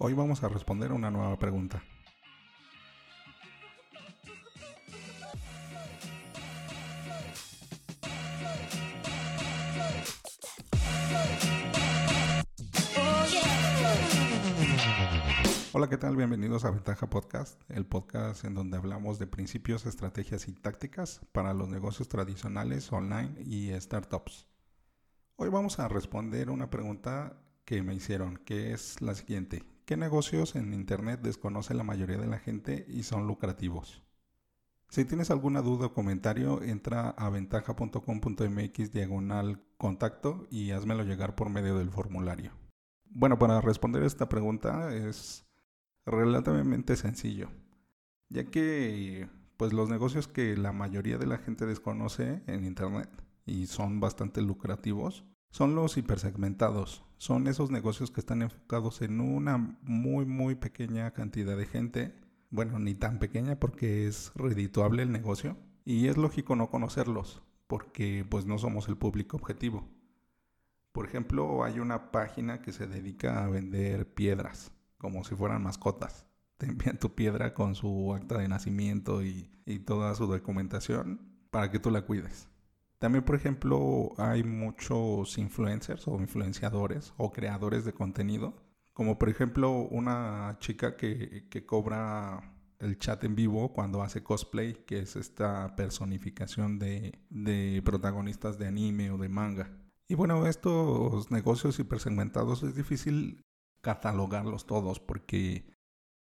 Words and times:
Hoy 0.00 0.12
vamos 0.12 0.44
a 0.44 0.48
responder 0.48 0.92
una 0.92 1.10
nueva 1.10 1.36
pregunta. 1.40 1.82
Hola, 15.72 15.88
¿qué 15.88 15.96
tal? 15.96 16.14
Bienvenidos 16.14 16.64
a 16.64 16.70
Ventaja 16.70 17.10
Podcast, 17.10 17.60
el 17.68 17.84
podcast 17.84 18.44
en 18.44 18.54
donde 18.54 18.76
hablamos 18.76 19.18
de 19.18 19.26
principios, 19.26 19.84
estrategias 19.84 20.46
y 20.46 20.52
tácticas 20.52 21.22
para 21.32 21.52
los 21.54 21.68
negocios 21.68 22.06
tradicionales, 22.06 22.92
online 22.92 23.34
y 23.44 23.72
startups. 23.80 24.46
Hoy 25.34 25.48
vamos 25.48 25.80
a 25.80 25.88
responder 25.88 26.50
una 26.50 26.70
pregunta 26.70 27.42
que 27.64 27.82
me 27.82 27.94
hicieron, 27.94 28.36
que 28.36 28.72
es 28.72 29.02
la 29.02 29.16
siguiente. 29.16 29.77
¿Qué 29.88 29.96
negocios 29.96 30.54
en 30.54 30.74
Internet 30.74 31.20
desconoce 31.22 31.72
la 31.72 31.82
mayoría 31.82 32.18
de 32.18 32.26
la 32.26 32.38
gente 32.38 32.84
y 32.90 33.04
son 33.04 33.26
lucrativos? 33.26 34.02
Si 34.90 35.06
tienes 35.06 35.30
alguna 35.30 35.62
duda 35.62 35.86
o 35.86 35.94
comentario, 35.94 36.62
entra 36.62 37.08
a 37.08 37.30
ventaja.com.mx 37.30 38.92
diagonal 38.92 39.64
contacto 39.78 40.46
y 40.50 40.72
házmelo 40.72 41.04
llegar 41.04 41.34
por 41.34 41.48
medio 41.48 41.78
del 41.78 41.88
formulario. 41.88 42.52
Bueno, 43.06 43.38
para 43.38 43.62
responder 43.62 44.02
esta 44.02 44.28
pregunta 44.28 44.94
es 44.94 45.46
relativamente 46.04 46.94
sencillo, 46.94 47.48
ya 48.28 48.44
que 48.44 49.30
pues 49.56 49.72
los 49.72 49.88
negocios 49.88 50.28
que 50.28 50.54
la 50.58 50.72
mayoría 50.72 51.16
de 51.16 51.28
la 51.28 51.38
gente 51.38 51.64
desconoce 51.64 52.42
en 52.46 52.66
Internet 52.66 53.08
y 53.46 53.68
son 53.68 54.00
bastante 54.00 54.42
lucrativos 54.42 55.24
son 55.50 55.74
los 55.74 55.96
hipersegmentados. 55.96 57.04
Son 57.16 57.48
esos 57.48 57.70
negocios 57.70 58.10
que 58.10 58.20
están 58.20 58.42
enfocados 58.42 59.02
en 59.02 59.20
una 59.20 59.78
muy, 59.82 60.24
muy 60.24 60.54
pequeña 60.54 61.10
cantidad 61.12 61.56
de 61.56 61.66
gente. 61.66 62.14
Bueno, 62.50 62.78
ni 62.78 62.94
tan 62.94 63.18
pequeña 63.18 63.58
porque 63.58 64.06
es 64.06 64.32
redituable 64.34 65.02
el 65.02 65.12
negocio. 65.12 65.56
Y 65.84 66.08
es 66.08 66.16
lógico 66.16 66.54
no 66.54 66.70
conocerlos 66.70 67.42
porque 67.66 68.26
pues 68.28 68.46
no 68.46 68.58
somos 68.58 68.88
el 68.88 68.96
público 68.96 69.36
objetivo. 69.36 69.88
Por 70.92 71.06
ejemplo, 71.06 71.64
hay 71.64 71.78
una 71.80 72.10
página 72.10 72.60
que 72.62 72.72
se 72.72 72.86
dedica 72.86 73.44
a 73.44 73.48
vender 73.48 74.12
piedras, 74.14 74.72
como 74.96 75.22
si 75.24 75.34
fueran 75.34 75.62
mascotas. 75.62 76.26
Te 76.56 76.66
envían 76.66 76.98
tu 76.98 77.14
piedra 77.14 77.54
con 77.54 77.74
su 77.74 78.14
acta 78.14 78.38
de 78.38 78.48
nacimiento 78.48 79.22
y, 79.22 79.50
y 79.64 79.80
toda 79.80 80.14
su 80.14 80.26
documentación 80.26 81.20
para 81.50 81.70
que 81.70 81.78
tú 81.78 81.90
la 81.90 82.02
cuides. 82.02 82.48
También, 82.98 83.24
por 83.24 83.36
ejemplo, 83.36 84.12
hay 84.16 84.42
muchos 84.42 85.38
influencers 85.38 86.08
o 86.08 86.20
influenciadores 86.20 87.14
o 87.16 87.30
creadores 87.30 87.84
de 87.84 87.92
contenido. 87.92 88.56
Como 88.92 89.18
por 89.18 89.28
ejemplo 89.28 89.70
una 89.70 90.56
chica 90.58 90.96
que, 90.96 91.46
cobra 91.66 92.56
el 92.80 92.98
chat 92.98 93.22
en 93.22 93.36
vivo 93.36 93.72
cuando 93.72 94.02
hace 94.02 94.24
cosplay, 94.24 94.84
que 94.84 94.98
es 95.00 95.14
esta 95.14 95.76
personificación 95.76 96.80
de, 96.80 97.20
de 97.30 97.80
protagonistas 97.84 98.58
de 98.58 98.66
anime 98.66 99.12
o 99.12 99.18
de 99.18 99.28
manga. 99.28 99.70
Y 100.08 100.14
bueno, 100.14 100.46
estos 100.48 101.30
negocios 101.30 101.78
hipersegmentados 101.78 102.64
es 102.64 102.74
difícil 102.74 103.42
catalogarlos 103.80 104.66
todos 104.66 104.98
porque 104.98 105.70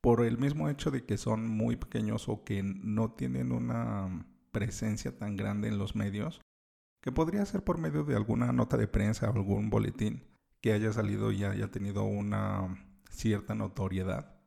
por 0.00 0.24
el 0.24 0.38
mismo 0.38 0.68
hecho 0.68 0.90
de 0.90 1.04
que 1.04 1.18
son 1.18 1.48
muy 1.48 1.76
pequeños 1.76 2.28
o 2.28 2.44
que 2.44 2.62
no 2.62 3.12
tienen 3.12 3.52
una 3.52 4.26
presencia 4.52 5.18
tan 5.18 5.36
grande 5.36 5.68
en 5.68 5.78
los 5.78 5.96
medios, 5.96 6.40
que 7.04 7.12
podría 7.12 7.44
ser 7.44 7.62
por 7.62 7.76
medio 7.76 8.02
de 8.02 8.16
alguna 8.16 8.50
nota 8.50 8.78
de 8.78 8.88
prensa 8.88 9.28
o 9.28 9.34
algún 9.34 9.68
boletín 9.68 10.24
que 10.62 10.72
haya 10.72 10.90
salido 10.90 11.32
y 11.32 11.44
haya 11.44 11.70
tenido 11.70 12.04
una 12.04 12.82
cierta 13.10 13.54
notoriedad. 13.54 14.40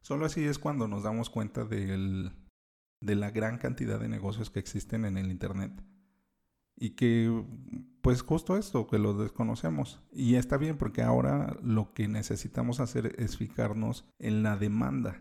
Solo 0.00 0.24
así 0.24 0.42
es 0.42 0.58
cuando 0.58 0.88
nos 0.88 1.02
damos 1.02 1.28
cuenta 1.28 1.66
de 1.66 2.32
la 3.02 3.30
gran 3.30 3.58
cantidad 3.58 4.00
de 4.00 4.08
negocios 4.08 4.48
que 4.48 4.58
existen 4.58 5.04
en 5.04 5.18
el 5.18 5.30
Internet. 5.30 5.84
Y 6.76 6.96
que, 6.96 7.44
pues 8.00 8.22
justo 8.22 8.56
esto, 8.56 8.86
que 8.86 8.98
lo 8.98 9.12
desconocemos. 9.12 10.00
Y 10.10 10.36
está 10.36 10.56
bien 10.56 10.78
porque 10.78 11.02
ahora 11.02 11.58
lo 11.62 11.92
que 11.92 12.08
necesitamos 12.08 12.80
hacer 12.80 13.16
es 13.18 13.36
fijarnos 13.36 14.06
en 14.18 14.42
la 14.42 14.56
demanda, 14.56 15.20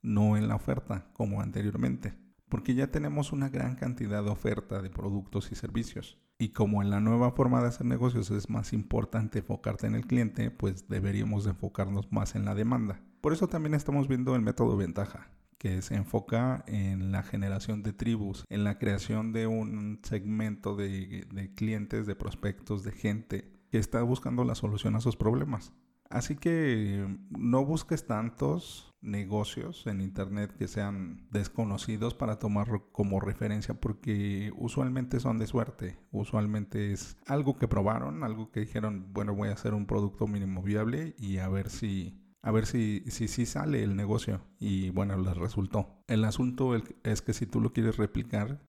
no 0.00 0.38
en 0.38 0.48
la 0.48 0.54
oferta, 0.54 1.10
como 1.12 1.42
anteriormente 1.42 2.22
porque 2.52 2.74
ya 2.74 2.88
tenemos 2.88 3.32
una 3.32 3.48
gran 3.48 3.76
cantidad 3.76 4.22
de 4.22 4.28
oferta 4.28 4.82
de 4.82 4.90
productos 4.90 5.50
y 5.52 5.54
servicios. 5.54 6.21
Y 6.38 6.48
como 6.48 6.82
en 6.82 6.90
la 6.90 7.00
nueva 7.00 7.32
forma 7.32 7.60
de 7.60 7.68
hacer 7.68 7.86
negocios 7.86 8.30
es 8.30 8.50
más 8.50 8.72
importante 8.72 9.40
enfocarte 9.40 9.86
en 9.86 9.94
el 9.94 10.06
cliente, 10.06 10.50
pues 10.50 10.88
deberíamos 10.88 11.46
enfocarnos 11.46 12.10
más 12.10 12.34
en 12.34 12.44
la 12.44 12.54
demanda. 12.54 13.00
Por 13.20 13.32
eso 13.32 13.46
también 13.46 13.74
estamos 13.74 14.08
viendo 14.08 14.34
el 14.34 14.42
método 14.42 14.76
ventaja, 14.76 15.30
que 15.58 15.80
se 15.82 15.94
enfoca 15.94 16.64
en 16.66 17.12
la 17.12 17.22
generación 17.22 17.84
de 17.84 17.92
tribus, 17.92 18.44
en 18.48 18.64
la 18.64 18.78
creación 18.78 19.32
de 19.32 19.46
un 19.46 20.00
segmento 20.02 20.74
de, 20.74 21.26
de 21.32 21.54
clientes, 21.54 22.06
de 22.06 22.16
prospectos, 22.16 22.82
de 22.82 22.90
gente 22.90 23.52
que 23.70 23.78
está 23.78 24.02
buscando 24.02 24.44
la 24.44 24.56
solución 24.56 24.96
a 24.96 25.00
sus 25.00 25.16
problemas. 25.16 25.72
Así 26.10 26.36
que 26.36 27.06
no 27.30 27.64
busques 27.64 28.06
tantos 28.06 28.91
negocios 29.02 29.86
en 29.86 30.00
internet 30.00 30.54
que 30.56 30.68
sean 30.68 31.26
desconocidos 31.30 32.14
para 32.14 32.38
tomar 32.38 32.68
como 32.92 33.20
referencia 33.20 33.74
porque 33.74 34.52
usualmente 34.56 35.20
son 35.20 35.38
de 35.38 35.46
suerte, 35.46 35.98
usualmente 36.12 36.92
es 36.92 37.16
algo 37.26 37.58
que 37.58 37.68
probaron, 37.68 38.22
algo 38.24 38.50
que 38.50 38.60
dijeron, 38.60 39.12
bueno, 39.12 39.34
voy 39.34 39.48
a 39.48 39.54
hacer 39.54 39.74
un 39.74 39.86
producto 39.86 40.26
mínimo 40.26 40.62
viable 40.62 41.14
y 41.18 41.38
a 41.38 41.48
ver 41.48 41.68
si 41.68 42.18
a 42.44 42.50
ver 42.50 42.66
si 42.66 43.04
si, 43.08 43.28
si 43.28 43.46
sale 43.46 43.82
el 43.82 43.96
negocio 43.96 44.40
y 44.58 44.90
bueno, 44.90 45.16
les 45.16 45.36
resultó. 45.36 46.02
El 46.06 46.24
asunto 46.24 46.74
es 46.76 47.22
que 47.22 47.32
si 47.32 47.46
tú 47.46 47.60
lo 47.60 47.72
quieres 47.72 47.96
replicar, 47.96 48.64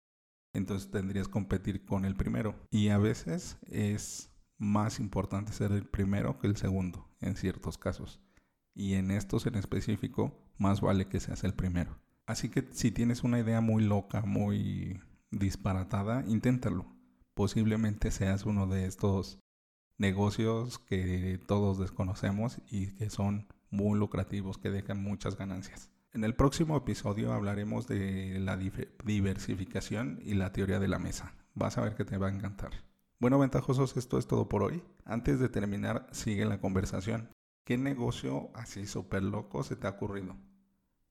entonces 0.54 0.92
tendrías 0.92 1.28
que 1.28 1.34
competir 1.34 1.86
con 1.86 2.06
el 2.06 2.16
primero 2.16 2.56
y 2.70 2.90
a 2.90 2.98
veces 2.98 3.58
es 3.68 4.32
más 4.58 5.00
importante 5.00 5.52
ser 5.54 5.72
el 5.72 5.86
primero 5.86 6.38
que 6.40 6.48
el 6.48 6.58
segundo 6.58 7.10
en 7.20 7.36
ciertos 7.36 7.78
casos. 7.78 8.20
Y 8.76 8.94
en 8.94 9.12
estos 9.12 9.46
en 9.46 9.56
específico, 9.56 10.38
más 10.58 10.82
vale 10.82 11.08
que 11.08 11.20
seas 11.20 11.44
el 11.44 11.54
primero. 11.54 12.00
Así 12.26 12.50
que 12.50 12.68
si 12.72 12.92
tienes 12.92 13.24
una 13.24 13.40
idea 13.40 13.62
muy 13.62 13.84
loca, 13.84 14.22
muy 14.22 15.02
disparatada, 15.32 16.24
inténtalo. 16.28 16.86
Posiblemente 17.34 18.12
seas 18.12 18.46
uno 18.46 18.68
de 18.68 18.86
estos 18.86 19.40
negocios 19.98 20.80
que 20.80 21.40
todos 21.48 21.80
desconocemos 21.80 22.62
y 22.70 22.92
que 22.96 23.10
son 23.10 23.48
muy 23.70 23.98
lucrativos, 23.98 24.58
que 24.58 24.70
dejan 24.70 25.02
muchas 25.02 25.38
ganancias. 25.38 25.90
En 26.14 26.24
el 26.24 26.36
próximo 26.36 26.78
episodio 26.78 27.34
hablaremos 27.34 27.88
de 27.88 28.40
la 28.40 28.56
diversificación 28.56 30.20
y 30.24 30.36
la 30.36 30.52
teoría 30.52 30.80
de 30.80 30.88
la 30.88 31.00
mesa. 31.00 31.36
Vas 31.56 31.78
a 31.78 31.82
ver 31.82 31.96
que 31.96 32.06
te 32.06 32.18
va 32.18 32.28
a 32.28 32.32
encantar. 32.32 32.72
Bueno, 33.20 33.40
ventajosos, 33.40 33.98
esto 33.98 34.18
es 34.20 34.28
todo 34.28 34.48
por 34.48 34.64
hoy. 34.64 34.84
Antes 35.06 35.40
de 35.40 35.50
terminar, 35.50 36.08
sigue 36.12 36.46
la 36.46 36.60
conversación. 36.60 37.30
¿Qué 37.66 37.78
negocio 37.78 38.50
así 38.56 38.86
súper 38.86 39.24
loco 39.24 39.64
se 39.64 39.78
te 39.78 39.88
ha 39.88 39.92
ocurrido? 39.92 40.36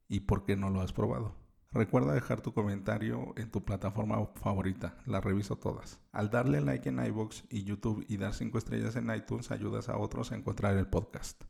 ¿Y 0.07 0.21
por 0.21 0.45
qué 0.45 0.55
no 0.55 0.69
lo 0.69 0.83
has 0.83 0.93
probado? 0.93 1.35
Recuerda 1.71 2.13
dejar 2.13 2.43
tu 2.43 2.53
comentario 2.53 3.33
en 3.39 3.51
tu 3.51 3.65
plataforma 3.65 4.27
favorita, 4.35 4.99
las 5.07 5.25
reviso 5.25 5.57
todas. 5.57 5.99
Al 6.13 6.29
darle 6.29 6.61
like 6.61 6.91
en 6.91 7.03
iBox 7.03 7.45
y 7.49 7.65
YouTube 7.65 8.05
y 8.07 8.19
dar 8.19 8.35
5 8.35 8.59
estrellas 8.59 8.97
en 8.97 9.09
iTunes 9.15 9.51
ayudas 9.51 9.89
a 9.89 9.97
otros 9.97 10.31
a 10.31 10.37
encontrar 10.37 10.77
el 10.77 10.89
podcast. 10.89 11.43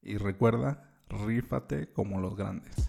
Y 0.00 0.16
recuerda, 0.16 1.02
rífate 1.10 1.92
como 1.92 2.18
los 2.18 2.34
grandes. 2.34 2.87